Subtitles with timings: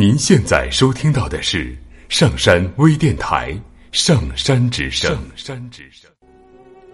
[0.00, 1.76] 您现在收听到的是
[2.08, 3.52] 上山微电台
[3.92, 5.12] 《上山之声》。
[5.14, 6.10] 上山之声。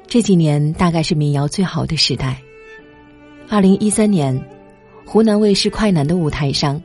[0.09, 2.37] 这几年大概是民谣最好的时代。
[3.49, 4.37] 二零一三年，
[5.05, 6.83] 湖南卫视快男的舞台上，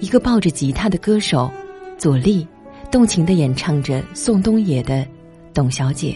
[0.00, 1.48] 一个抱着吉他的歌手
[1.96, 2.44] 左立，
[2.90, 4.94] 动情的演唱着宋冬野的
[5.54, 6.10] 《董小姐》。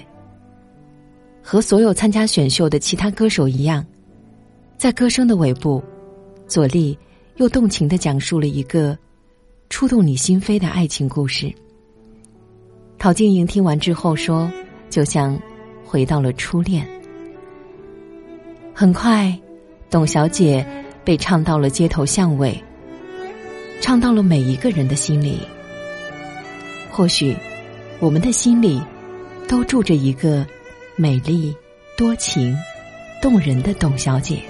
[1.40, 3.86] 和所有参加选秀的其他歌手一样，
[4.76, 5.80] 在歌声的尾部，
[6.48, 6.98] 左立
[7.36, 8.98] 又动情的讲述了一个。
[9.70, 11.50] 触动你心扉的爱情故事。
[12.98, 14.50] 陶晶莹听完之后说
[14.90, 15.40] ：“就像
[15.86, 16.86] 回到了初恋。”
[18.74, 19.34] 很快，
[19.88, 20.66] 董小姐
[21.04, 22.62] 被唱到了街头巷尾，
[23.80, 25.40] 唱到了每一个人的心里。
[26.90, 27.34] 或许，
[28.00, 28.82] 我们的心里
[29.48, 30.44] 都住着一个
[30.96, 31.56] 美丽、
[31.96, 32.54] 多情、
[33.22, 34.42] 动人的董小姐。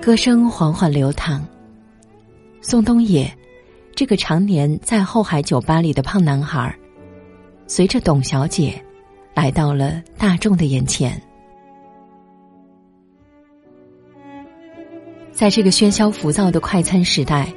[0.00, 1.46] 歌声缓缓流淌。
[2.68, 3.34] 宋冬野，
[3.94, 6.78] 这个常年在后海酒吧里的胖男孩，
[7.66, 8.78] 随着董小姐，
[9.32, 11.18] 来到了大众的眼前。
[15.32, 17.50] 在这个喧嚣浮躁的快餐时代，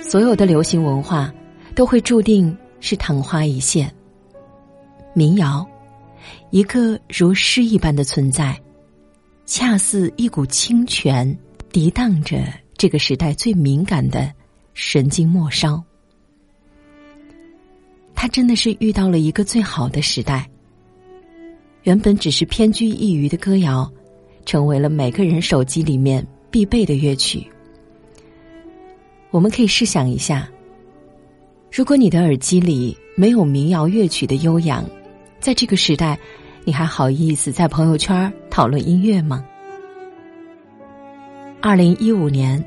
[0.00, 1.34] 所有的流行文化
[1.74, 3.92] 都会注定是昙花一现。
[5.12, 5.66] 民谣，
[6.50, 8.56] 一个如诗一般的存在，
[9.44, 11.36] 恰似一股清泉，
[11.72, 12.40] 涤荡着。
[12.80, 14.32] 这个时代最敏感的
[14.72, 15.84] 神经末梢，
[18.14, 20.48] 他真的是遇到了一个最好的时代。
[21.82, 23.86] 原本只是偏居一隅的歌谣，
[24.46, 27.46] 成为了每个人手机里面必备的乐曲。
[29.30, 30.48] 我们可以试想一下，
[31.70, 34.82] 如果你的耳机里没有民谣乐曲的悠扬，
[35.38, 36.18] 在这个时代，
[36.64, 39.44] 你还好意思在朋友圈讨论音乐吗？
[41.60, 42.64] 二零一五年，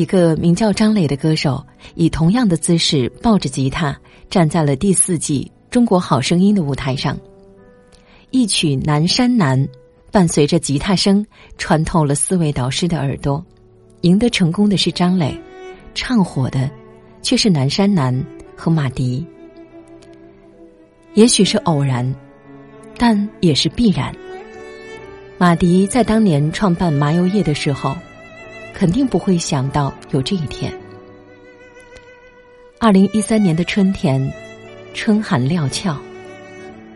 [0.00, 1.62] 一个名叫张磊的歌手
[1.94, 3.94] 以同样的姿势抱着吉他
[4.30, 7.18] 站在了第四季《中国好声音》的舞台上。
[8.30, 9.62] 一曲《南山南》，
[10.10, 11.22] 伴随着吉他声
[11.58, 13.44] 穿透了四位导师的耳朵。
[14.00, 15.38] 赢得成功的是张磊，
[15.94, 16.70] 唱火的
[17.20, 18.24] 却是南山南
[18.56, 19.22] 和马迪。
[21.12, 22.10] 也许是偶然，
[22.96, 24.10] 但也是必然。
[25.36, 27.94] 马迪在当年创办麻油叶的时候。
[28.74, 30.72] 肯定不会想到有这一天。
[32.78, 34.32] 二零一三年的春天，
[34.94, 36.00] 春寒料峭，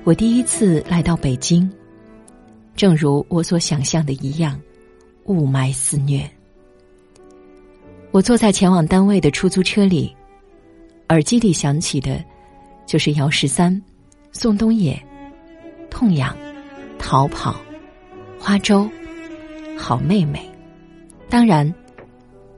[0.05, 1.71] 我第一次来到北京。
[2.75, 4.61] 正如我所想象的一样，
[5.25, 6.29] 雾霾肆虐。
[8.11, 10.15] 我坐在前往单位的出租车里，
[11.09, 12.25] 耳机里响起的，
[12.87, 13.81] 就是姚十三、
[14.33, 15.01] 宋冬野、
[15.91, 16.37] 痛痒、
[16.99, 17.55] 逃跑、
[18.39, 18.89] 花粥、
[19.77, 20.54] 好妹妹。
[21.35, 21.75] 当然，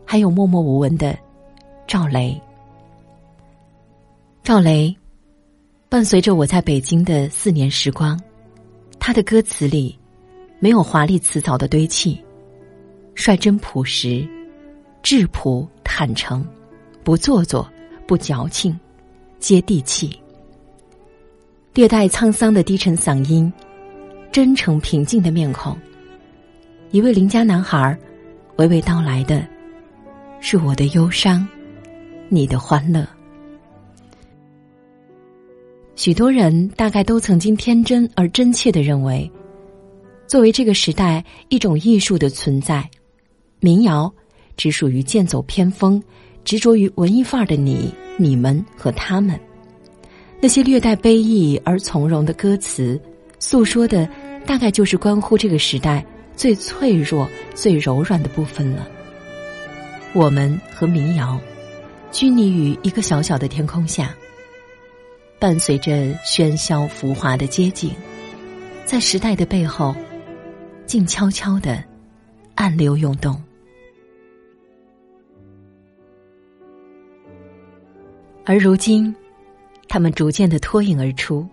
[0.04, 1.18] 还有默默无闻的
[1.86, 2.38] 赵雷。
[4.42, 4.94] 赵雷，
[5.88, 8.20] 伴随着我在北京的四年时光，
[8.98, 9.98] 他的歌词里
[10.58, 12.22] 没有华丽辞藻的堆砌，
[13.14, 14.28] 率真朴实，
[15.02, 16.46] 质朴坦诚，
[17.02, 17.66] 不做作，
[18.06, 18.78] 不矫情，
[19.38, 20.20] 接地气。
[21.72, 23.50] 略带沧桑的低沉嗓音，
[24.30, 25.74] 真诚平静的面孔，
[26.90, 27.98] 一位邻家男孩儿。
[28.56, 29.46] 娓娓道来的，
[30.40, 31.46] 是我的忧伤，
[32.30, 33.06] 你的欢乐。
[35.94, 39.30] 许多人大概都曾经天真而真切的认为，
[40.26, 42.88] 作为这个时代一种艺术的存在，
[43.60, 44.10] 民谣
[44.56, 46.02] 只属于剑走偏锋、
[46.42, 49.38] 执着于文艺范儿的你、你们和他们。
[50.40, 52.98] 那些略带悲意而从容的歌词，
[53.38, 54.08] 诉说的
[54.46, 56.02] 大概就是关乎这个时代。
[56.36, 58.86] 最脆弱、最柔软的部分了。
[60.12, 61.40] 我们和民谣，
[62.12, 64.14] 拘泥于一个小小的天空下，
[65.38, 67.90] 伴随着喧嚣浮华的街景，
[68.84, 69.96] 在时代的背后，
[70.86, 71.82] 静悄悄的
[72.54, 73.42] 暗流涌动。
[78.44, 79.12] 而如今，
[79.88, 81.46] 他们逐渐的脱颖而出，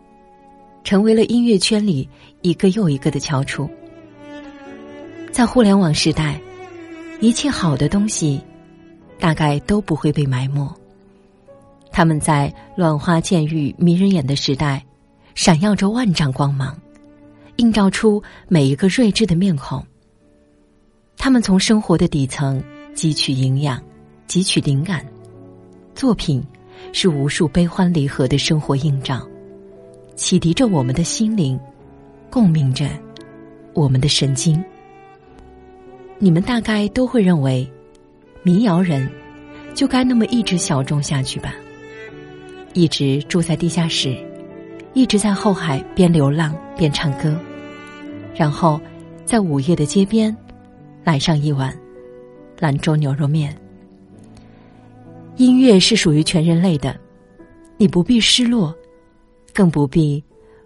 [0.84, 2.08] 成为了音乐圈里
[2.42, 3.70] 一个又一个的翘楚。
[5.34, 6.40] 在互联网时代，
[7.20, 8.40] 一切好的东西，
[9.20, 10.72] 大概都不会被埋没。
[11.92, 14.86] 他们在乱花渐欲迷人眼的时代，
[15.34, 16.80] 闪耀着万丈光芒，
[17.56, 19.84] 映照出每一个睿智的面孔。
[21.18, 22.64] 他们从生活的底层
[22.94, 23.82] 汲取营养，
[24.28, 25.04] 汲取灵感，
[25.96, 26.44] 作品
[26.92, 29.28] 是无数悲欢离合的生活映照，
[30.16, 31.60] 启迪着我们的心灵，
[32.30, 32.88] 共鸣着
[33.74, 34.64] 我们的神经。
[36.20, 37.70] 你们大概都会认为，
[38.44, 39.10] 民谣人
[39.74, 41.54] 就该那么一直小众下去吧。
[42.74, 44.18] 一直住在地下室，
[44.94, 47.38] 一直在后海边流浪边唱歌，
[48.34, 48.80] 然后
[49.26, 50.36] 在午夜的街边
[51.04, 51.78] 来上一碗
[52.60, 53.56] 兰州牛肉面。
[55.36, 56.96] 音乐是属于全人类的，
[57.78, 58.74] 你不必失落，
[59.54, 60.24] 更不必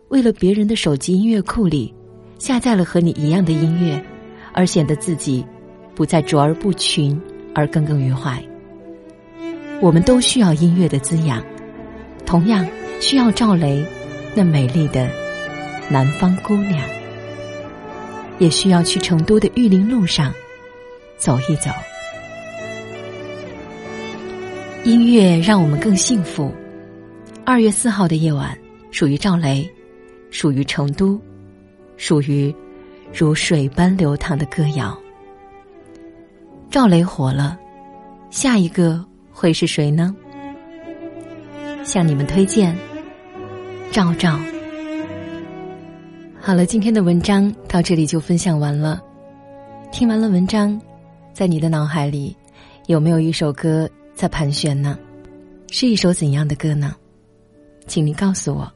[0.09, 1.93] 为了别人的手机音乐库里
[2.37, 4.01] 下载了和你一样的音乐，
[4.57, 5.45] 而显得自己
[5.93, 7.21] 不再卓而不群
[7.53, 8.43] 而耿耿于怀。
[9.79, 11.43] 我们都需要音乐的滋养，
[12.25, 12.67] 同样
[12.99, 13.85] 需要赵雷
[14.33, 15.07] 那美丽的
[15.91, 16.81] 南方姑娘，
[18.39, 20.33] 也需要去成都的玉林路上
[21.17, 21.69] 走一走。
[24.83, 26.51] 音乐让我们更幸福。
[27.45, 28.57] 二月四号的夜晚，
[28.89, 29.69] 属于赵雷，
[30.31, 31.21] 属于成都，
[31.95, 32.53] 属于
[33.13, 34.97] 如水般流淌的歌谣。
[36.69, 37.57] 赵雷火了，
[38.29, 40.15] 下一个会是谁呢？
[41.83, 42.75] 向你们推荐
[43.91, 44.37] 赵赵。
[46.39, 49.01] 好了，今天的文章到这里就分享完了。
[49.91, 50.79] 听完了文章，
[51.33, 52.35] 在你的脑海里
[52.87, 53.89] 有没有一首歌？
[54.13, 54.97] 在盘旋呢，
[55.69, 56.95] 是一首怎样的歌呢？
[57.85, 58.71] 请你告诉我。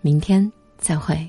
[0.00, 1.28] 明天再会。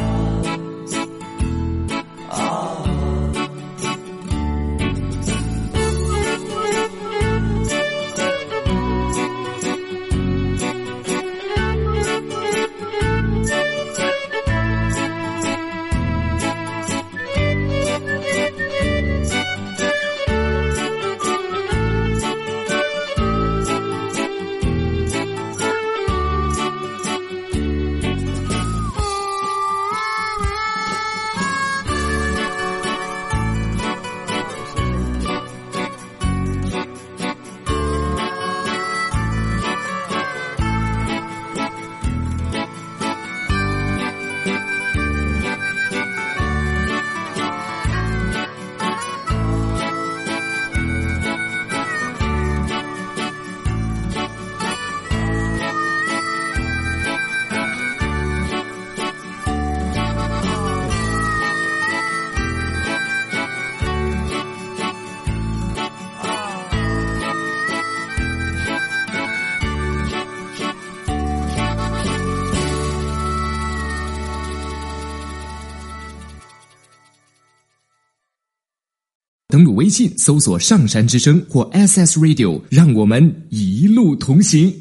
[79.61, 84.73] 登录微信搜索“上山之声”或 “SS Radio”，让我们一路同行。